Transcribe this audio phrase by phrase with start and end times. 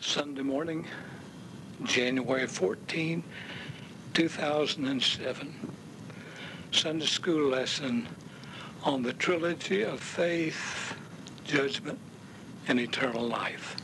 [0.00, 0.86] Sunday morning,
[1.82, 3.22] January 14,
[4.14, 5.72] 2007.
[6.70, 8.06] Sunday school lesson
[8.84, 10.94] on the trilogy of faith,
[11.44, 11.98] judgment,
[12.68, 13.74] and eternal life.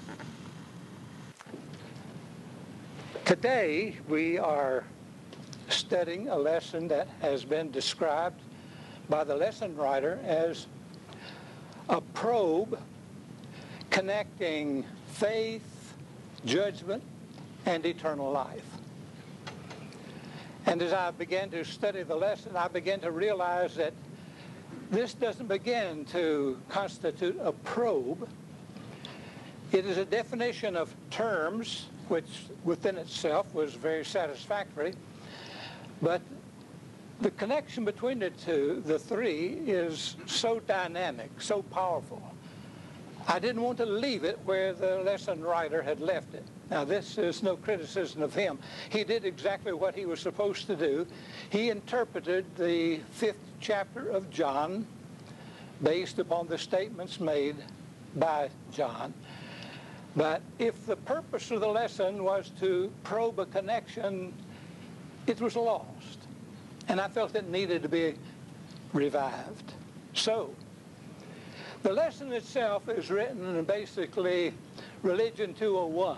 [3.24, 4.84] Today we are
[5.68, 8.40] studying a lesson that has been described
[9.08, 10.68] by the lesson writer as
[11.88, 12.78] a probe
[13.90, 15.73] connecting faith,
[16.44, 17.02] judgment,
[17.66, 18.66] and eternal life.
[20.66, 23.92] And as I began to study the lesson, I began to realize that
[24.90, 28.28] this doesn't begin to constitute a probe.
[29.72, 34.94] It is a definition of terms, which within itself was very satisfactory.
[36.00, 36.22] But
[37.20, 42.22] the connection between the two, the three, is so dynamic, so powerful.
[43.26, 46.44] I didn't want to leave it where the lesson writer had left it.
[46.70, 48.58] Now, this is no criticism of him.
[48.90, 51.06] He did exactly what he was supposed to do.
[51.50, 54.86] He interpreted the fifth chapter of John
[55.82, 57.56] based upon the statements made
[58.16, 59.14] by John.
[60.16, 64.32] But if the purpose of the lesson was to probe a connection,
[65.26, 66.18] it was lost.
[66.88, 68.14] And I felt it needed to be
[68.92, 69.72] revived.
[70.12, 70.54] So,
[71.84, 74.54] the lesson itself is written in basically
[75.02, 76.16] Religion 201.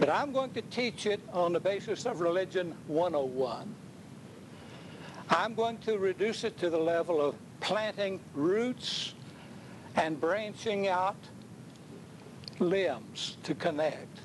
[0.00, 3.72] But I'm going to teach it on the basis of Religion 101.
[5.30, 9.14] I'm going to reduce it to the level of planting roots
[9.94, 11.16] and branching out
[12.58, 14.18] limbs to connect.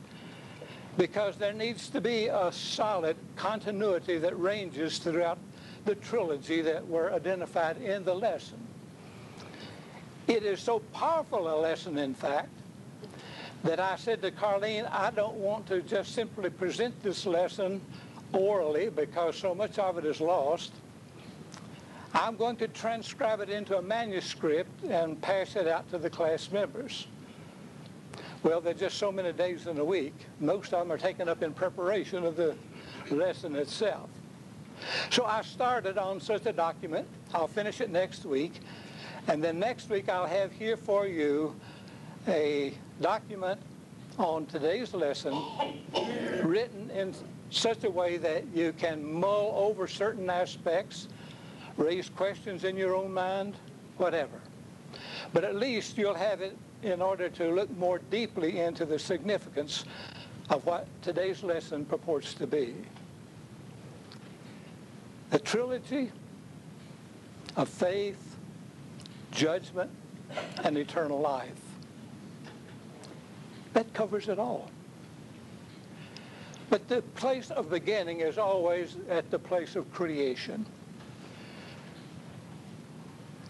[0.98, 5.38] Because there needs to be a solid continuity that ranges throughout
[5.86, 8.58] the trilogy that were identified in the lesson.
[10.30, 12.49] It is so powerful a lesson, in fact,
[13.63, 17.81] that I said to Carlene, I don't want to just simply present this lesson
[18.31, 20.71] orally because so much of it is lost.
[22.14, 26.52] I'm going to transcribe it into a manuscript and pass it out to the class
[26.52, 27.08] members.
[28.43, 30.14] Well, there are just so many days in a week.
[30.39, 32.55] Most of them are taken up in preparation of the
[33.09, 34.11] lesson itself.
[35.09, 37.08] So I started on such a document.
[37.33, 38.61] I'll finish it next week.
[39.30, 41.56] And then next week I'll have here for you
[42.28, 43.62] a document
[44.17, 45.40] on today's lesson
[46.42, 47.14] written in
[47.52, 51.10] such a way that you can mull over certain aspects,
[51.78, 53.54] raise questions in your own mind,
[53.98, 54.42] whatever.
[55.32, 59.86] But at least you'll have it in order to look more deeply into the significance
[60.50, 62.73] of what today's lesson purports to be.
[65.30, 66.11] The trilogy
[67.56, 68.29] of faith,
[69.32, 69.90] judgment,
[70.64, 71.60] and eternal life.
[73.73, 74.70] That covers it all.
[76.70, 80.66] But the place of beginning is always at the place of creation.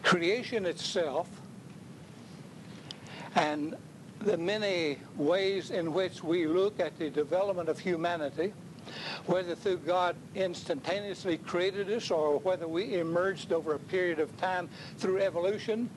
[0.04, 1.28] Creation itself
[3.36, 3.76] and
[4.22, 8.54] the many ways in which we look at the development of humanity
[9.26, 14.70] whether through God instantaneously created us or whether we emerged over a period of time
[14.98, 15.90] through evolution,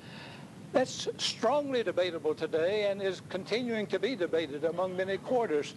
[0.73, 5.75] that's strongly debatable today and is continuing to be debated among many quarters.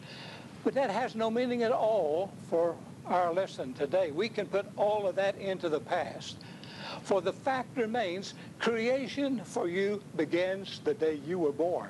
[0.63, 4.11] But that has no meaning at all for our lesson today.
[4.11, 6.37] We can put all of that into the past.
[7.03, 11.89] For the fact remains, creation for you begins the day you were born.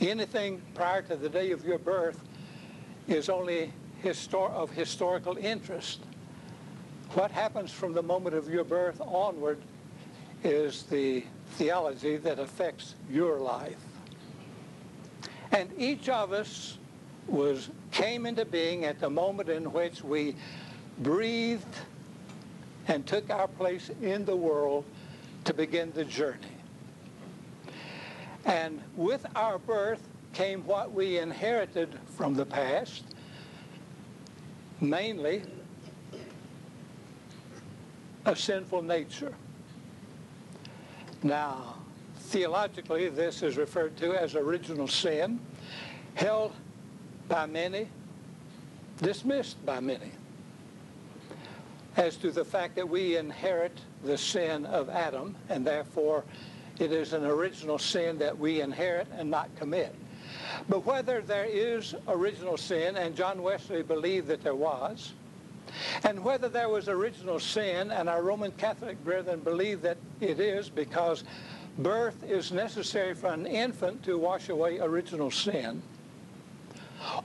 [0.00, 2.20] Anything prior to the day of your birth
[3.08, 3.72] is only
[4.02, 6.00] histor- of historical interest.
[7.14, 9.58] What happens from the moment of your birth onward
[10.42, 13.78] is the theology that affects your life.
[15.52, 16.78] And each of us
[17.26, 20.36] was came into being at the moment in which we
[20.98, 21.64] breathed
[22.88, 24.84] and took our place in the world
[25.44, 26.38] to begin the journey.
[28.44, 33.04] And with our birth came what we inherited from the past,
[34.82, 35.42] mainly
[38.26, 39.32] a sinful nature.
[41.22, 41.76] Now,
[42.18, 45.40] theologically, this is referred to as original sin,
[46.16, 46.52] held
[47.28, 47.88] by many,
[48.98, 50.10] dismissed by many,
[51.96, 56.24] as to the fact that we inherit the sin of Adam, and therefore
[56.78, 59.94] it is an original sin that we inherit and not commit.
[60.68, 65.12] But whether there is original sin, and John Wesley believed that there was,
[66.04, 70.68] and whether there was original sin, and our Roman Catholic brethren believe that it is
[70.70, 71.24] because
[71.78, 75.82] birth is necessary for an infant to wash away original sin,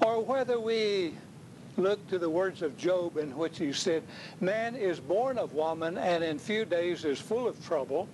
[0.02, 1.13] or whether we
[1.78, 4.04] look to the words of Job in which he said,
[4.40, 8.08] man is born of woman and in few days is full of trouble,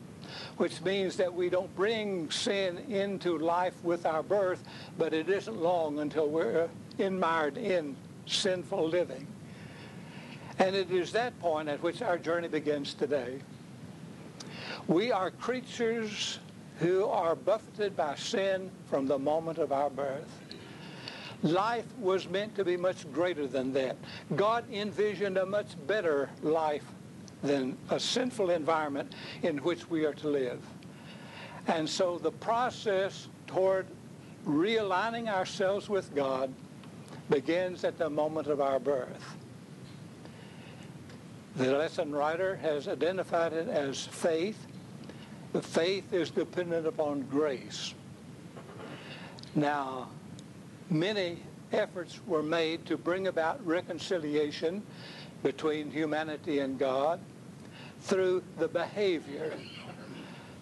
[0.58, 4.64] which means that we don't bring sin into life with our birth,
[4.98, 7.96] but it isn't long until we're enmired in
[8.26, 9.28] sinful living.
[10.60, 13.40] And it is that point at which our journey begins today.
[14.88, 16.40] We are creatures
[16.80, 20.30] who are buffeted by sin from the moment of our birth.
[21.44, 23.96] Life was meant to be much greater than that.
[24.36, 26.86] God envisioned a much better life
[27.48, 30.62] than a sinful environment in which we are to live.
[31.68, 33.88] And so the process toward
[34.46, 36.54] realigning ourselves with God
[37.30, 39.36] begins at the moment of our birth.
[41.56, 44.68] The lesson writer has identified it as faith.
[45.54, 47.94] The faith is dependent upon grace.
[49.56, 50.10] Now,
[50.90, 51.40] many
[51.74, 54.84] efforts were made to bring about reconciliation
[55.44, 57.20] between humanity and God
[58.02, 59.54] through the behavior,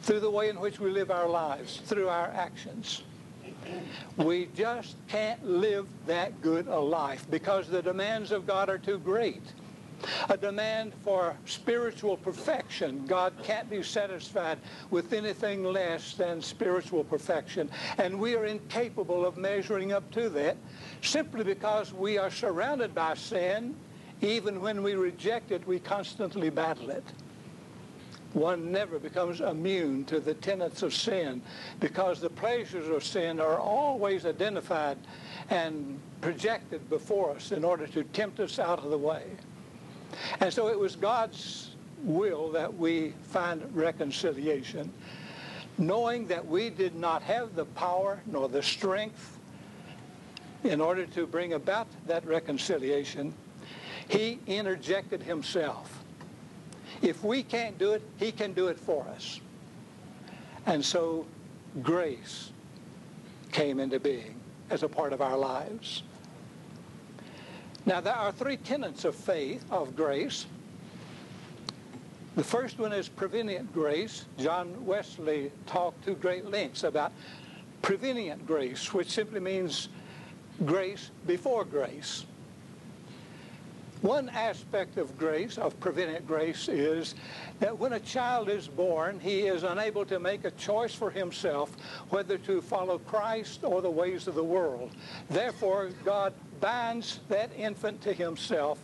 [0.02, 3.04] through the way in which we live our lives, through our actions.
[4.18, 9.00] We just can't live that good a life because the demands of God are too
[9.00, 9.42] great
[10.30, 13.06] a demand for spiritual perfection.
[13.06, 14.60] God can't be satisfied
[14.90, 17.70] with anything less than spiritual perfection.
[17.98, 20.58] And we are incapable of measuring up to that
[21.02, 23.76] simply because we are surrounded by sin.
[24.22, 27.04] Even when we reject it, we constantly battle it.
[28.36, 31.42] One never becomes immune to the tenets of sin
[31.80, 34.98] because the pleasures of sin are always identified
[35.50, 39.24] and projected before us in order to tempt us out of the way.
[40.42, 41.72] And so it was God's
[42.04, 44.92] will that we find reconciliation,
[45.78, 49.40] knowing that we did not have the power nor the strength
[50.66, 53.34] in order to bring about that reconciliation,
[54.10, 56.05] he interjected himself.
[57.06, 59.40] If we can't do it, he can do it for us.
[60.66, 61.28] And so
[61.84, 62.52] grace
[63.52, 64.36] came into being
[64.72, 66.02] as a part of our lives.
[67.86, 70.48] Now, there are three tenets of faith, of grace.
[72.36, 74.26] The first one is prevenient grace.
[74.40, 77.12] John Wesley talked to great lengths about
[77.84, 79.90] prevenient grace, which simply means
[80.66, 82.26] grace before grace.
[84.06, 87.16] One aspect of grace, of prevenient grace, is
[87.60, 91.76] that when a child is born, he is unable to make a choice for himself
[92.12, 94.92] whether to follow Christ or the ways of the world.
[95.32, 98.78] Therefore, God binds that infant to himself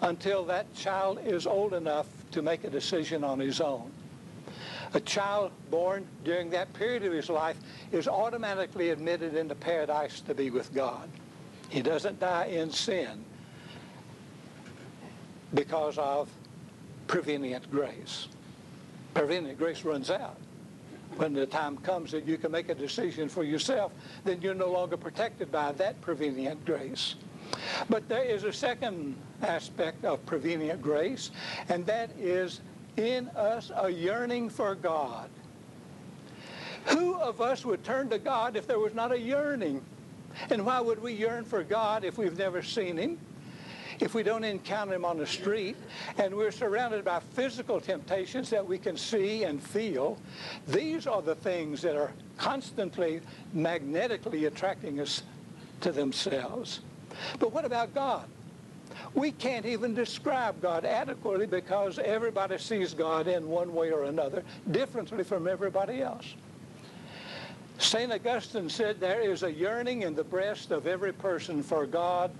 [0.00, 3.92] until that child is old enough to make a decision on his own.
[4.94, 7.58] A child born during that period of his life
[7.92, 11.10] is automatically admitted into paradise to be with God.
[11.68, 13.26] He doesn't die in sin
[15.54, 16.28] because of
[17.06, 18.28] prevenient grace.
[19.14, 20.36] Prevenient grace runs out
[21.16, 23.92] when the time comes that you can make a decision for yourself,
[24.24, 27.16] then you're no longer protected by that prevenient grace.
[27.88, 31.30] But there is a second aspect of prevenient grace,
[31.68, 32.60] and that is
[32.96, 35.28] in us a yearning for God.
[36.86, 39.82] Who of us would turn to God if there was not a yearning?
[40.48, 43.18] And why would we yearn for God if we've never seen him?
[44.00, 45.76] If we don't encounter him on the street,
[46.18, 50.18] and we're surrounded by physical temptations that we can see and feel,
[50.68, 53.20] these are the things that are constantly
[53.52, 55.22] magnetically attracting us
[55.80, 56.80] to themselves.
[57.38, 58.26] But what about God?
[59.14, 64.42] We can't even describe God adequately because everybody sees God in one way or another,
[64.70, 66.34] differently from everybody else.
[67.80, 68.12] St.
[68.12, 72.30] Augustine said there is a yearning in the breast of every person for God,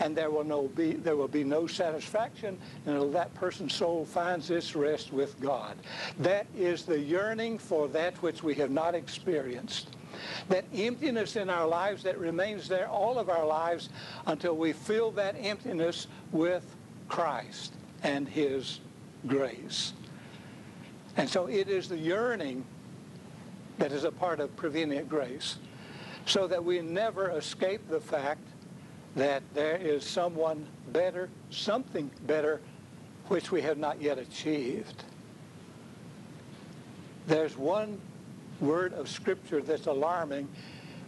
[0.00, 4.50] and there will, no be, there will be no satisfaction until that person's soul finds
[4.50, 5.76] its rest with God.
[6.18, 9.94] That is the yearning for that which we have not experienced.
[10.48, 13.90] That emptiness in our lives that remains there all of our lives
[14.24, 16.64] until we fill that emptiness with
[17.08, 18.80] Christ and his
[19.26, 19.92] grace.
[21.18, 22.64] And so it is the yearning
[23.78, 25.56] that is a part of prevenient grace
[26.26, 28.46] so that we never escape the fact
[29.14, 32.60] that there is someone better, something better,
[33.28, 35.04] which we have not yet achieved.
[37.26, 38.00] There's one
[38.60, 40.48] word of Scripture that's alarming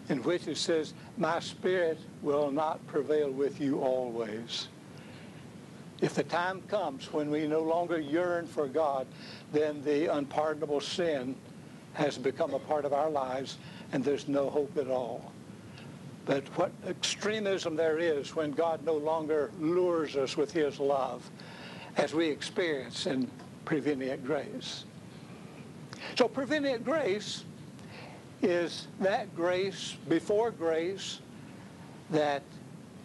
[0.08, 4.68] in which it says, my spirit will not prevail with you always.
[6.00, 9.06] If the time comes when we no longer yearn for God,
[9.52, 11.34] then the unpardonable sin
[11.98, 13.58] has become a part of our lives
[13.92, 15.32] and there's no hope at all.
[16.26, 21.28] But what extremism there is when God no longer lures us with his love
[21.96, 23.28] as we experience in
[23.64, 24.84] prevenient grace.
[26.16, 27.42] So prevenient grace
[28.42, 31.18] is that grace before grace
[32.10, 32.42] that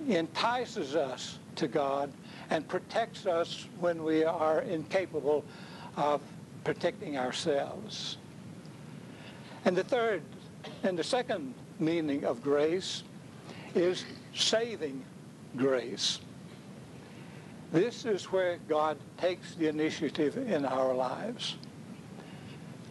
[0.08, 2.12] entices us to God
[2.52, 5.44] and protects us when we are incapable
[5.98, 6.22] of
[6.64, 8.18] protecting ourselves.
[9.66, 10.22] And the third
[10.84, 13.04] and the second meaning of grace
[13.76, 15.04] is saving
[15.56, 16.20] grace.
[17.72, 21.56] This is where God takes the initiative in our lives.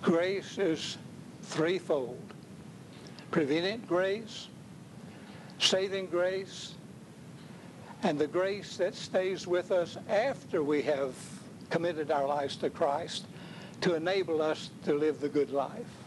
[0.00, 0.98] Grace is
[1.42, 2.20] threefold.
[3.30, 4.48] Prevenient grace,
[5.58, 6.74] saving grace,
[8.02, 11.14] and the grace that stays with us after we have
[11.70, 13.26] committed our lives to Christ
[13.82, 16.01] to enable us to live the good life.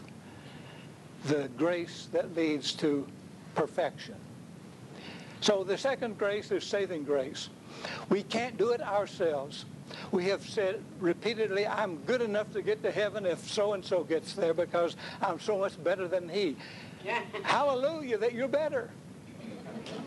[1.24, 3.06] The grace that leads to
[3.54, 4.14] perfection.
[5.40, 7.48] So the second grace is saving grace.
[8.08, 9.64] We can't do it ourselves.
[10.10, 14.54] We have said repeatedly, I'm good enough to get to heaven if so-and-so gets there
[14.54, 16.56] because I'm so much better than he.
[17.42, 18.90] Hallelujah that you're better.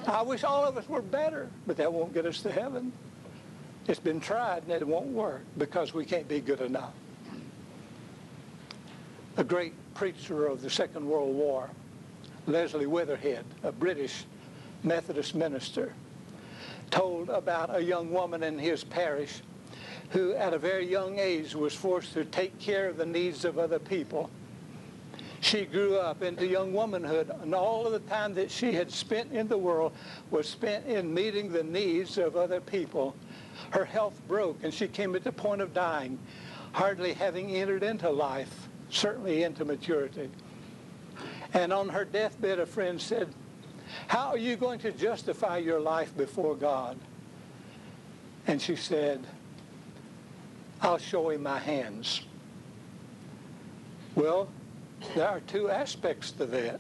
[0.08, 2.92] I wish all of us were better, but that won't get us to heaven.
[3.88, 6.94] It's been tried and it won't work because we can't be good enough.
[9.38, 11.70] A great preacher of the Second World War,
[12.48, 14.24] Leslie Weatherhead, a British
[14.82, 15.92] Methodist minister,
[16.90, 19.42] told about a young woman in his parish
[20.12, 23.60] who at a very young age was forced to take care of the needs of
[23.60, 24.30] other people
[25.42, 29.34] she grew up into young womanhood, and all of the time that she had spent
[29.34, 29.92] in the world
[30.32, 33.16] was spent in meeting the needs of other people.
[33.72, 36.20] Her health broke, and she came at the point of dying,
[36.72, 40.30] hardly having entered into life, certainly into maturity.
[41.54, 43.34] And on her deathbed, a friend said,
[44.08, 46.98] how are you going to justify your life before God?
[48.48, 49.26] And she said,
[50.82, 52.22] I'll show him my hands.
[54.16, 54.50] Well,
[55.16, 56.80] there are two aspects to that.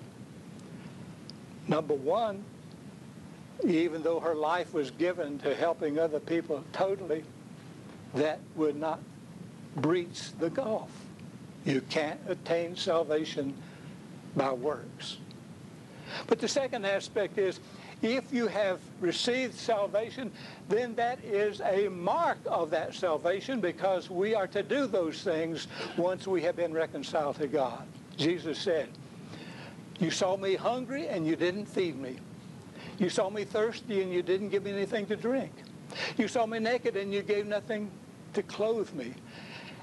[1.68, 2.44] Number one,
[3.66, 7.24] even though her life was given to helping other people totally,
[8.16, 9.00] that would not
[9.76, 10.90] breach the gulf.
[11.66, 13.54] You can't attain salvation
[14.36, 15.18] by works.
[16.28, 17.60] But the second aspect is
[18.02, 20.32] if you have received salvation,
[20.70, 25.68] then that is a mark of that salvation because we are to do those things
[25.98, 27.86] once we have been reconciled to God.
[28.16, 28.90] Jesus said,
[30.00, 32.18] you saw me hungry and you didn't feed me.
[33.00, 35.52] You saw me thirsty and you didn't give me anything to drink.
[36.18, 37.92] You saw me naked and you gave nothing
[38.34, 39.14] to clothe me.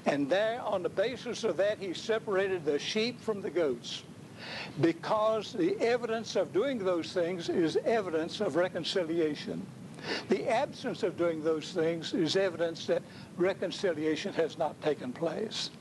[0.07, 4.03] And there, on the basis of that, he separated the sheep from the goats
[4.79, 9.65] because the evidence of doing those things is evidence of reconciliation.
[10.29, 13.01] The absence of doing those things is evidence that
[13.35, 15.71] reconciliation has not taken place.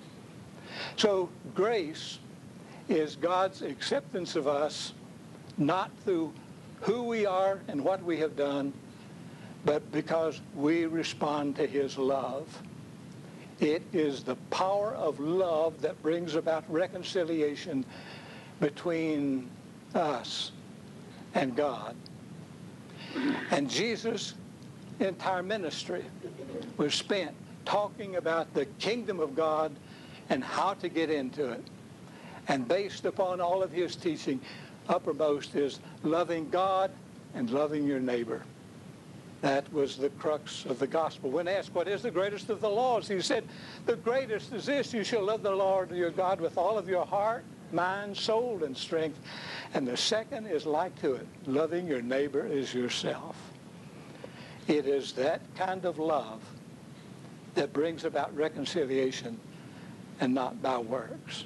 [0.96, 2.18] So grace
[2.88, 4.92] is God's acceptance of us,
[5.56, 6.32] not through
[6.80, 8.72] who we are and what we have done,
[9.64, 12.62] but because we respond to his love.
[13.60, 17.84] It is the power of love that brings about reconciliation
[18.60, 19.48] between
[19.94, 20.52] us
[21.34, 21.96] and God.
[23.50, 24.34] And Jesus'
[25.00, 26.04] entire ministry
[26.76, 27.34] was spent
[27.64, 29.72] talking about the kingdom of God
[30.28, 31.64] and how to get into it.
[32.48, 34.40] And based upon all of his teaching,
[34.88, 36.90] uppermost is loving God
[37.34, 38.42] and loving your neighbor.
[39.42, 41.30] That was the crux of the gospel.
[41.30, 43.44] When asked what is the greatest of the laws, he said,
[43.84, 47.04] the greatest is this, you shall love the Lord your God with all of your
[47.04, 49.18] heart, mind, soul, and strength.
[49.74, 53.36] And the second is like to it, loving your neighbor as yourself.
[54.68, 56.42] It is that kind of love
[57.54, 59.38] that brings about reconciliation
[60.18, 61.44] and not by works.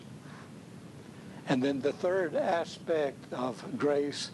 [1.49, 4.31] And then the third aspect of grace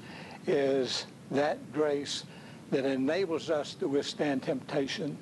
[0.46, 2.24] is that grace
[2.70, 5.16] that enables us to withstand temptation,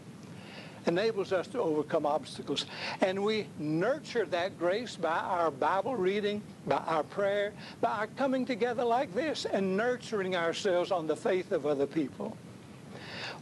[0.86, 2.66] enables us to overcome obstacles.
[3.00, 8.44] And we nurture that grace by our Bible reading, by our prayer, by our coming
[8.44, 12.36] together like this and nurturing ourselves on the faith of other people.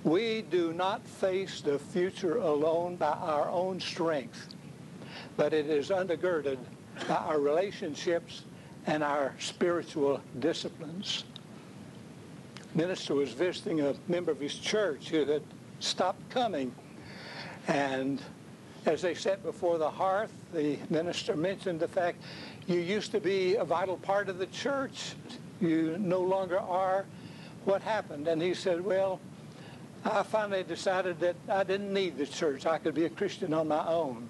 [0.04, 4.49] We do not face the future alone by our own strength,
[5.37, 6.59] but it is undergirded
[7.09, 8.42] by our relationships
[8.87, 11.25] and our spiritual disciplines.
[12.75, 15.43] Minister was visiting a member of his church who had
[15.81, 16.75] stopped coming.
[17.69, 18.23] And
[18.87, 22.23] as they sat before the hearth, the minister mentioned the fact
[22.67, 25.14] You used to be a vital part of the church.
[25.61, 27.05] You no longer are.
[27.64, 28.26] What happened?
[28.26, 29.21] And he said, well,
[30.05, 32.67] I finally decided that I didn't need the church.
[32.67, 34.29] I could be a Christian on my own.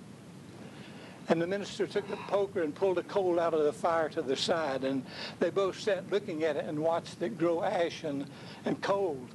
[1.28, 4.22] And the minister took the poker and pulled a coal out of the fire to
[4.22, 5.04] the side, and
[5.38, 8.26] they both sat looking at it and watched it grow ashen
[8.64, 9.28] and cold.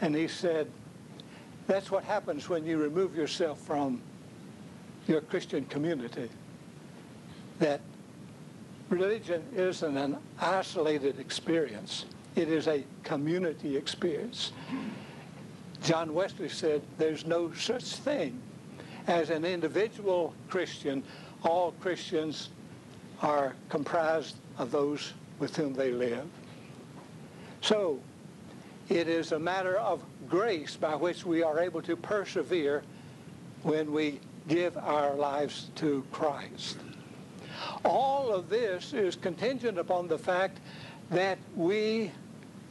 [0.00, 0.70] And he said,
[1.66, 4.02] that's what happens when you remove yourself from
[5.06, 6.28] your Christian community.
[7.58, 7.80] That
[8.90, 12.04] religion isn't an isolated experience.
[12.34, 14.52] It is a community experience.
[15.82, 18.40] John Wesley said there's no such thing
[19.06, 21.02] as an individual Christian.
[21.42, 22.50] All Christians
[23.22, 26.26] are comprised of those with whom they live.
[27.60, 28.00] So
[28.88, 32.82] it is a matter of grace by which we are able to persevere
[33.62, 36.78] when we give our lives to Christ.
[37.84, 40.58] All of this is contingent upon the fact
[41.10, 42.12] that we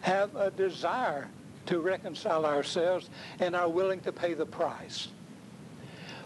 [0.02, 1.28] have a desire
[1.66, 5.10] to reconcile ourselves and are willing to pay the price.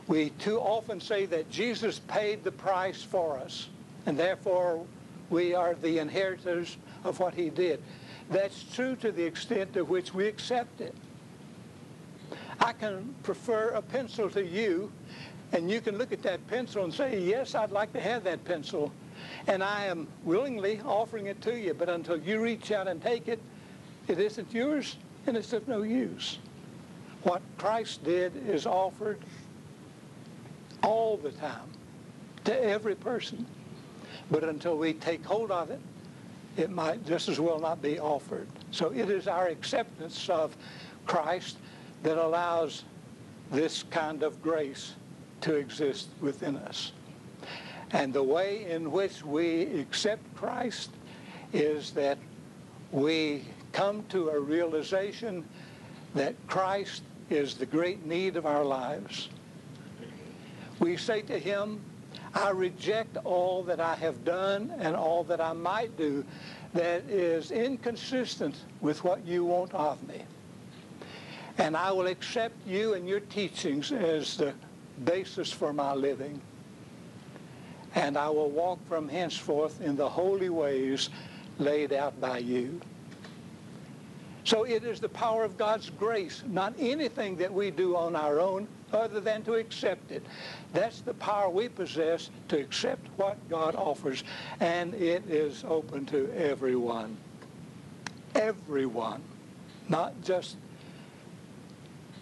[0.10, 3.70] We too often say that Jesus paid the price for us,
[4.08, 4.84] and therefore
[5.30, 7.80] we are the inheritors of what he did.
[8.32, 10.96] That's true to the extent to which we accept it.
[12.60, 14.92] I can prefer a pencil to you,
[15.52, 18.44] and you can look at that pencil and say, yes, I'd like to have that
[18.46, 18.92] pencil,
[19.46, 23.28] and I am willingly offering it to you, but until you reach out and take
[23.28, 23.40] it,
[24.08, 24.98] it isn't yours,
[25.28, 26.40] and it's of no use.
[27.22, 29.20] What Christ did is offered
[30.84, 31.70] all the time
[32.46, 33.46] to every person,
[34.32, 35.80] but until we take hold of it,
[36.58, 38.48] it might just as well not be offered.
[38.72, 40.56] So it is our acceptance of
[41.06, 41.58] Christ
[42.04, 42.84] that allows
[43.52, 44.96] this kind of grace
[45.42, 46.92] to exist within us.
[47.92, 50.92] And the way in which we accept Christ
[51.54, 52.18] is that
[52.92, 55.44] we come to a realization
[56.14, 59.30] that Christ is the great need of our lives.
[60.80, 61.82] We say to him,
[62.34, 66.24] I reject all that I have done and all that I might do
[66.74, 70.22] that is inconsistent with what you want of me.
[71.58, 74.54] And I will accept you and your teachings as the
[75.04, 76.40] basis for my living.
[77.96, 81.10] And I will walk from henceforth in the holy ways
[81.58, 82.80] laid out by you.
[84.50, 88.40] So it is the power of God's grace, not anything that we do on our
[88.40, 90.26] own other than to accept it.
[90.74, 94.24] That's the power we possess to accept what God offers,
[94.60, 97.16] and it is open to everyone.
[98.34, 99.22] Everyone,
[99.88, 100.58] not just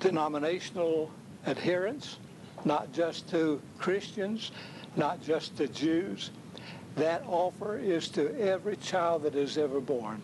[0.01, 1.09] denominational
[1.45, 2.17] adherents,
[2.65, 4.51] not just to Christians,
[4.97, 6.31] not just to Jews.
[6.97, 10.21] That offer is to every child that is ever born.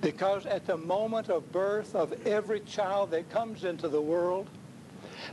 [0.00, 4.48] Because at the moment of birth of every child that comes into the world,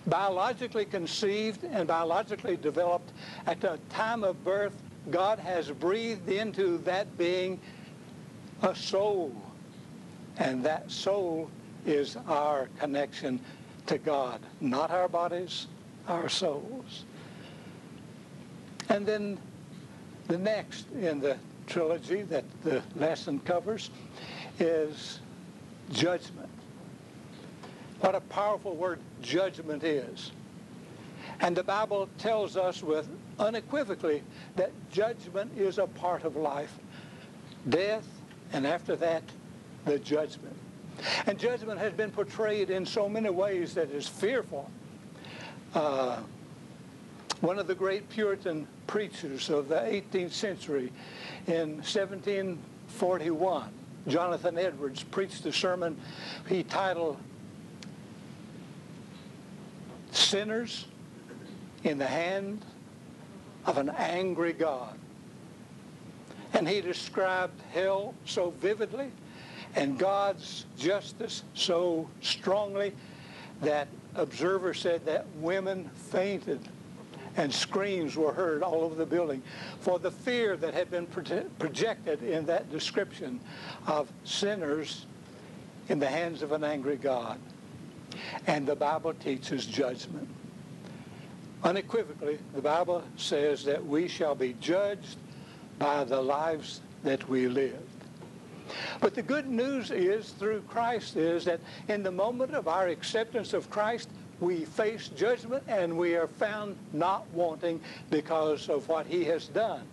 [0.07, 3.11] biologically conceived and biologically developed,
[3.45, 4.73] at the time of birth,
[5.11, 7.59] God has breathed into that being
[8.63, 9.35] a soul.
[10.37, 11.49] And that soul
[11.85, 13.39] is our connection
[13.85, 15.67] to God, not our bodies,
[16.07, 17.05] our souls.
[18.89, 19.37] And then
[20.27, 23.89] the next in the trilogy that the lesson covers
[24.59, 25.19] is
[25.91, 26.49] judgment.
[28.01, 30.31] What a powerful word judgment is.
[31.39, 33.07] And the Bible tells us with
[33.39, 34.23] unequivocally
[34.55, 36.73] that judgment is a part of life.
[37.67, 38.07] Death,
[38.53, 39.23] and after that,
[39.85, 40.55] the judgment.
[41.25, 44.69] And judgment has been portrayed in so many ways that is fearful.
[45.73, 46.19] Uh,
[47.41, 50.91] one of the great Puritan preachers of the 18th century
[51.47, 53.69] in 1741,
[54.07, 55.97] Jonathan Edwards, preached a sermon
[56.47, 57.17] he titled
[60.11, 60.85] Sinners
[61.83, 62.63] in the Hand
[63.65, 64.97] of an Angry God.
[66.53, 69.11] And he described hell so vividly
[69.75, 72.93] and God's justice so strongly
[73.61, 76.59] that observers said that women fainted
[77.37, 79.41] and screams were heard all over the building
[79.79, 83.39] for the fear that had been projected in that description
[83.87, 85.05] of sinners
[85.89, 87.39] in the hands of an angry God.
[88.47, 90.27] And the Bible teaches judgment.
[91.63, 95.17] Unequivocally, the Bible says that we shall be judged
[95.79, 97.81] by the lives that we live.
[98.99, 103.53] But the good news is through Christ is that in the moment of our acceptance
[103.53, 109.23] of Christ, we face judgment and we are found not wanting because of what he
[109.25, 109.83] has done.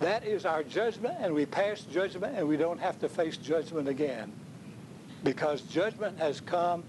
[0.00, 3.88] That is our judgment, and we pass judgment, and we don't have to face judgment
[3.88, 4.32] again.
[5.22, 6.82] Because judgment has come,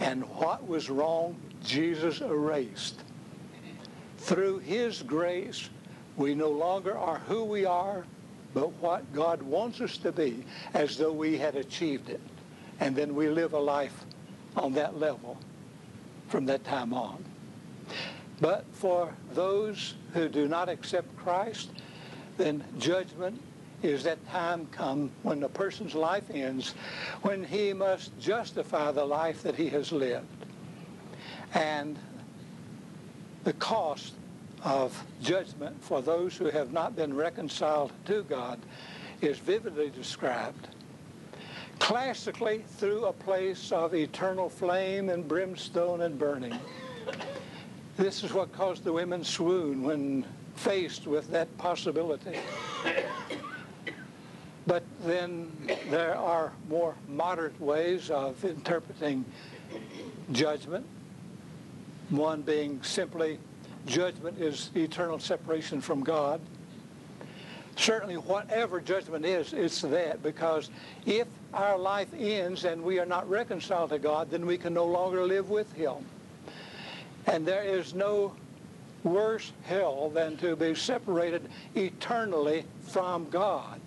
[0.00, 3.02] and what was wrong, Jesus erased.
[4.18, 5.68] Through his grace,
[6.16, 8.04] we no longer are who we are,
[8.54, 12.20] but what God wants us to be, as though we had achieved it.
[12.80, 14.04] And then we live a life
[14.56, 15.38] on that level
[16.30, 17.22] from that time on.
[18.40, 21.70] But for those who do not accept Christ,
[22.38, 23.42] then judgment
[23.82, 26.74] is that time come when a person's life ends,
[27.22, 30.26] when he must justify the life that he has lived.
[31.52, 31.98] And
[33.44, 34.14] the cost
[34.62, 38.58] of judgment for those who have not been reconciled to God
[39.20, 40.68] is vividly described.
[41.80, 46.56] Classically, through a place of eternal flame and brimstone and burning.
[47.96, 52.38] This is what caused the women swoon when faced with that possibility.
[54.66, 55.50] But then
[55.90, 59.24] there are more moderate ways of interpreting
[60.30, 60.86] judgment.
[62.10, 63.38] One being simply
[63.86, 66.40] judgment is eternal separation from God.
[67.76, 70.70] Certainly, whatever judgment is, it's that because
[71.06, 74.84] if our life ends and we are not reconciled to God, then we can no
[74.84, 75.96] longer live with Him.
[77.26, 78.34] And there is no
[79.02, 83.80] worse hell than to be separated eternally from God.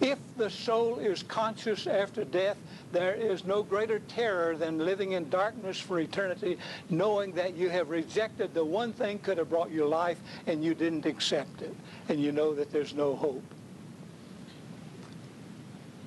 [0.00, 2.56] If the soul is conscious after death,
[2.92, 7.90] there is no greater terror than living in darkness for eternity, knowing that you have
[7.90, 11.74] rejected the one thing could have brought you life and you didn't accept it,
[12.08, 13.44] and you know that there's no hope.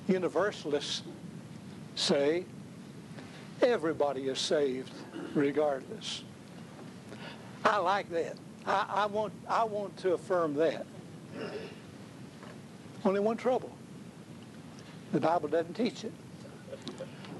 [0.08, 1.02] Universalists
[1.94, 2.44] say
[3.62, 4.92] everybody is saved
[5.34, 6.22] regardless.
[7.64, 8.36] I like that.
[8.66, 10.86] I, I, want, I want to affirm that.
[13.04, 13.70] Only one trouble.
[15.12, 16.12] The Bible doesn't teach it.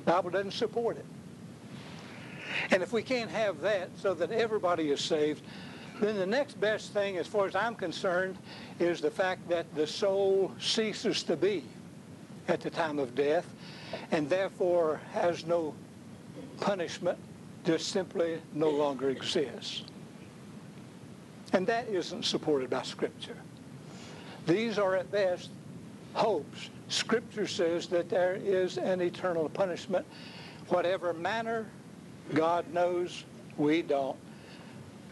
[0.04, 1.06] The Bible doesn't support it.
[2.70, 5.42] And if we can't have that so that everybody is saved,
[6.00, 8.36] then the next best thing, as far as I'm concerned,
[8.78, 11.64] is the fact that the soul ceases to be
[12.48, 13.46] at the time of death
[14.10, 15.74] and therefore has no
[16.60, 17.18] punishment,
[17.64, 19.84] just simply no longer exists.
[21.52, 23.36] And that isn't supported by Scripture.
[24.46, 25.50] These are at best
[26.12, 26.70] hopes.
[26.88, 30.06] Scripture says that there is an eternal punishment.
[30.68, 31.66] Whatever manner,
[32.34, 33.24] God knows,
[33.56, 34.16] we don't.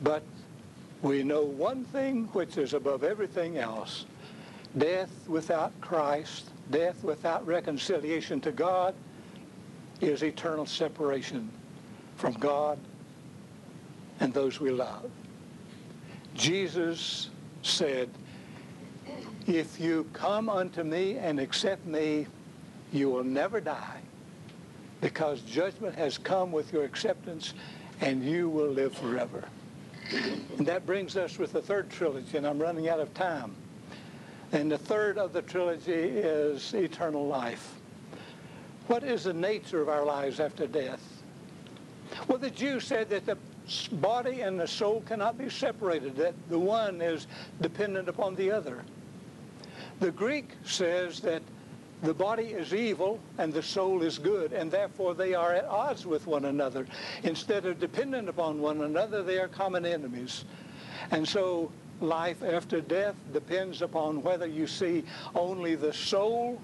[0.03, 0.23] But
[1.03, 4.07] we know one thing which is above everything else.
[4.79, 8.95] Death without Christ, death without reconciliation to God
[10.01, 11.51] is eternal separation
[12.17, 12.79] from God
[14.21, 15.11] and those we love.
[16.35, 17.31] Jesus
[17.63, 18.09] said,
[19.47, 22.27] if you come unto me and accept me,
[22.93, 24.01] you will never die
[25.01, 27.55] because judgment has come with your acceptance
[28.01, 29.45] and you will live forever.
[30.59, 33.55] And that brings us with the third trilogy, and I'm running out of time.
[34.53, 37.75] And the third of the trilogy is eternal life.
[38.87, 41.23] What is the nature of our lives after death?
[42.29, 43.39] Well, the Jews said that the
[43.93, 47.27] body and the soul cannot be separated, that the one is
[47.61, 48.85] dependent upon the other.
[50.03, 51.43] The Greek says that
[52.03, 56.05] the body is evil and the soul is good, and therefore they are at odds
[56.05, 56.89] with one another.
[57.23, 60.45] Instead of dependent upon one another, they are common enemies.
[61.13, 65.05] And so life after death depends upon whether you see
[65.37, 66.61] only the soul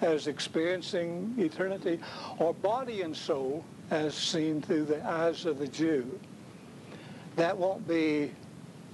[0.00, 2.00] as experiencing eternity
[2.40, 6.18] or body and soul as seen through the eyes of the Jew
[7.36, 8.32] that won't be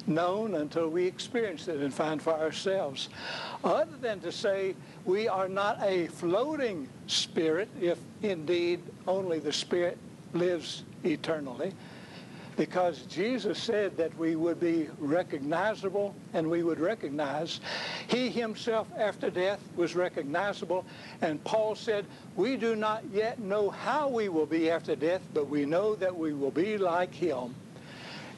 [0.08, 3.08] known until we experience it and find for ourselves.
[3.62, 9.98] Other than to say we are not a floating spirit, if indeed only the spirit
[10.32, 11.72] lives eternally,
[12.56, 17.60] because Jesus said that we would be recognizable and we would recognize.
[18.08, 20.84] He himself after death was recognizable.
[21.22, 25.48] And Paul said, we do not yet know how we will be after death, but
[25.48, 27.54] we know that we will be like him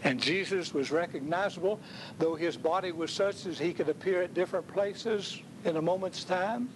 [0.04, 1.78] and Jesus was recognizable,
[2.18, 6.24] though his body was such as he could appear at different places in a moment's
[6.24, 6.70] time,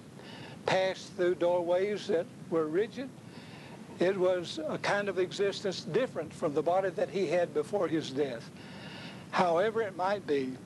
[0.66, 3.08] pass through doorways that were rigid.
[3.98, 8.10] It was a kind of existence different from the body that he had before his
[8.10, 8.50] death.
[9.30, 10.56] However it might be,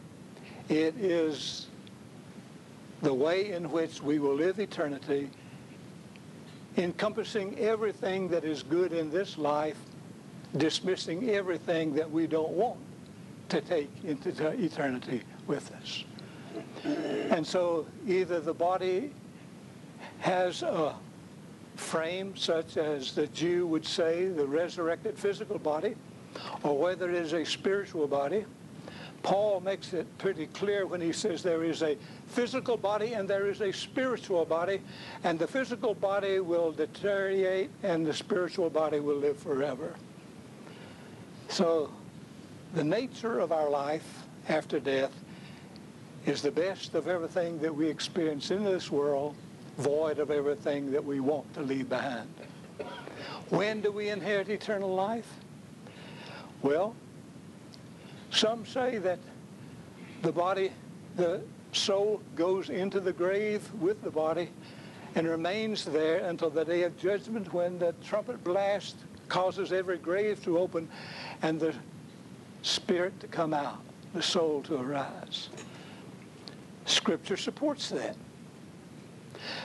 [0.68, 1.66] it is
[3.02, 5.30] the way in which we will live eternity,
[6.76, 9.78] encompassing everything that is good in this life
[10.56, 12.78] dismissing everything that we don't want
[13.48, 16.04] to take into eternity with us.
[17.30, 19.12] And so either the body
[20.20, 20.94] has a
[21.76, 25.94] frame such as the Jew would say, the resurrected physical body,
[26.62, 28.44] or whether it is a spiritual body.
[29.22, 31.96] Paul makes it pretty clear when he says there is a
[32.28, 34.80] physical body and there is a spiritual body,
[35.24, 39.94] and the physical body will deteriorate and the spiritual body will live forever.
[41.48, 41.90] So
[42.74, 45.12] the nature of our life after death
[46.26, 49.34] is the best of everything that we experience in this world,
[49.78, 52.28] void of everything that we want to leave behind.
[53.48, 55.28] When do we inherit eternal life?
[56.60, 56.94] Well,
[58.30, 59.18] some say that
[60.22, 60.70] the body,
[61.16, 61.40] the
[61.72, 64.50] soul goes into the grave with the body
[65.14, 68.96] and remains there until the day of judgment when the trumpet blast
[69.28, 70.88] causes every grave to open
[71.42, 71.74] and the
[72.62, 73.80] spirit to come out,
[74.14, 75.48] the soul to arise.
[76.84, 78.16] Scripture supports that.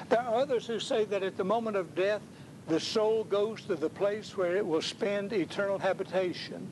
[0.10, 2.22] There are others who say that at the moment of death,
[2.68, 6.68] the soul goes to the place where it will spend eternal habitation.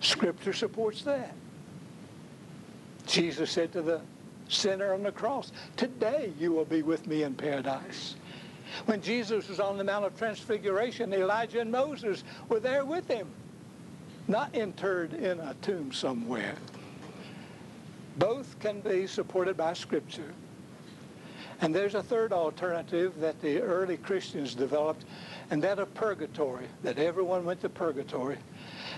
[0.00, 1.34] Scripture supports that.
[3.06, 4.00] Jesus said to the
[4.48, 8.14] sinner on the cross, Today you will be with me in paradise.
[8.86, 13.28] When Jesus was on the Mount of Transfiguration, Elijah and Moses were there with him,
[14.28, 16.54] not interred in a tomb somewhere.
[18.16, 20.32] Both can be supported by Scripture.
[21.62, 25.04] And there's a third alternative that the early Christians developed,
[25.50, 28.38] and that of purgatory, that everyone went to purgatory.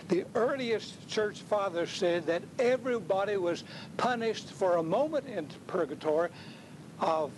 [0.08, 3.64] The earliest church fathers said that everybody was
[3.96, 6.30] punished for a moment in purgatory
[7.00, 7.30] of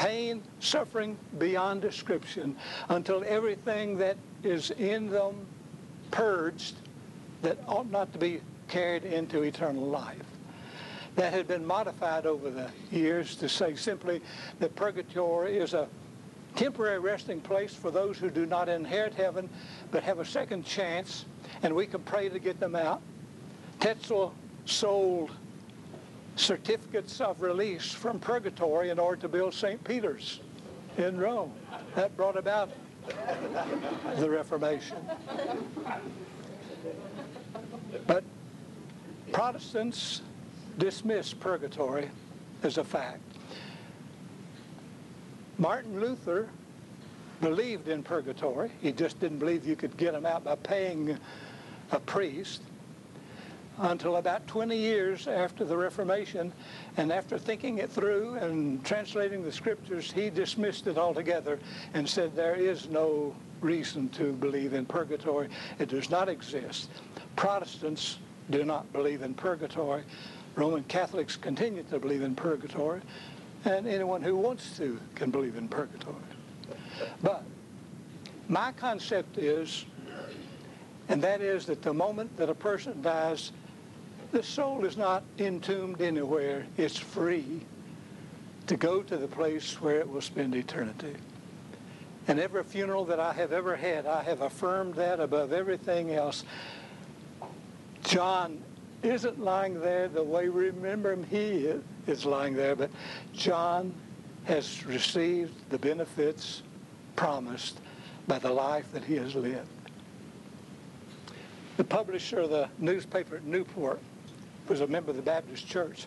[0.00, 2.56] pain, suffering beyond description
[2.88, 5.46] until everything that is in them
[6.10, 6.74] purged
[7.42, 10.16] that ought not to be carried into eternal life.
[11.16, 14.22] That had been modified over the years to say simply
[14.58, 15.86] that purgatory is a
[16.56, 19.50] temporary resting place for those who do not inherit heaven
[19.90, 21.26] but have a second chance,
[21.62, 23.02] and we can pray to get them out.
[23.80, 24.34] Tetzel
[24.64, 25.30] sold
[26.36, 29.82] certificates of release from purgatory in order to build St.
[29.84, 30.40] Peter's
[30.96, 31.52] in Rome.
[31.94, 32.70] That brought about
[34.16, 34.96] the Reformation.
[38.06, 38.24] But
[39.32, 40.22] Protestants
[40.78, 42.10] dismiss purgatory
[42.62, 43.20] as a fact.
[45.58, 46.48] Martin Luther
[47.40, 48.70] believed in purgatory.
[48.80, 51.18] He just didn't believe you could get him out by paying
[51.92, 52.62] a priest
[53.80, 56.52] until about 20 years after the Reformation.
[56.96, 61.58] And after thinking it through and translating the scriptures, he dismissed it altogether
[61.94, 65.48] and said there is no reason to believe in purgatory.
[65.78, 66.90] It does not exist.
[67.36, 68.18] Protestants
[68.50, 70.02] do not believe in purgatory.
[70.56, 73.00] Roman Catholics continue to believe in purgatory
[73.64, 76.16] and anyone who wants to can believe in purgatory.
[77.22, 77.44] But
[78.48, 79.84] my concept is,
[81.08, 83.52] and that is that the moment that a person dies,
[84.32, 86.66] the soul is not entombed anywhere.
[86.76, 87.62] It's free
[88.66, 91.14] to go to the place where it will spend eternity.
[92.28, 96.44] And every funeral that I have ever had, I have affirmed that above everything else.
[98.04, 98.62] John
[99.02, 101.24] isn't lying there the way we remember him.
[101.24, 101.72] He
[102.06, 102.90] is lying there, but
[103.32, 103.92] John
[104.44, 106.62] has received the benefits
[107.16, 107.80] promised
[108.28, 109.68] by the life that he has lived.
[111.76, 114.00] The publisher of the newspaper at Newport
[114.70, 116.06] was a member of the Baptist Church.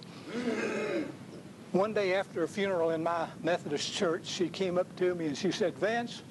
[1.73, 5.38] One day after a funeral in my Methodist church, she came up to me and
[5.38, 6.21] she said, Vance,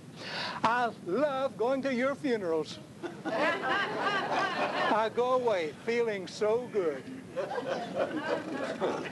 [0.65, 2.79] I love going to your funerals.
[3.27, 7.03] I go away feeling so good.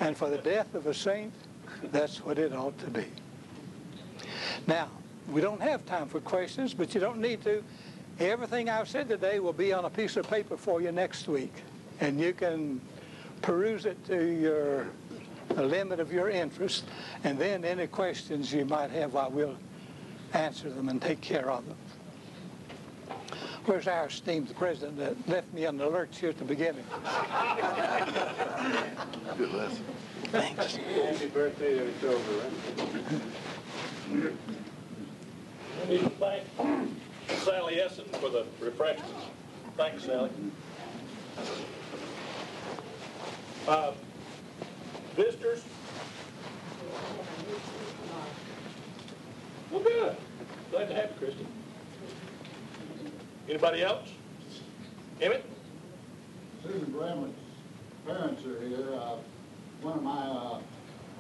[0.01, 1.35] And for the death of a saint,
[1.93, 3.05] that's what it ought to be.
[4.67, 4.89] Now,
[5.29, 7.63] we don't have time for questions, but you don't need to.
[8.19, 11.53] Everything I've said today will be on a piece of paper for you next week,
[12.01, 12.81] and you can
[13.43, 14.87] peruse it to your
[15.57, 16.85] limit of your interest,
[17.25, 19.57] and then any questions you might have, I will
[20.33, 21.77] answer them and take care of them.
[23.67, 26.85] Where's our esteemed president that left me on the lurch here at the beginning?
[29.37, 29.85] Good lesson.
[30.25, 30.77] Thanks.
[30.77, 32.25] Happy birthday to October,
[34.09, 34.33] right?
[35.89, 36.45] Need to thank
[37.41, 39.27] Sally Essen for the refreshments.
[39.77, 40.31] Thanks, Sally.
[43.69, 43.93] Uh,
[45.17, 45.63] visitors?
[49.71, 50.17] Well, good.
[50.71, 51.47] Glad to have you, Christy.
[53.49, 54.09] Anybody else?
[55.21, 55.45] Emmett?
[56.63, 57.35] Susan Bramlett's
[58.07, 58.95] parents are here.
[58.95, 59.17] Uh,
[59.83, 60.59] one of my uh,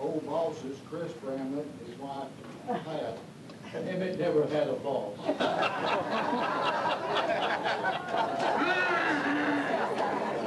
[0.00, 2.28] old bosses, Chris Bramlett, his wife,
[2.66, 3.18] Pat.
[3.74, 5.16] Emmett never had a boss.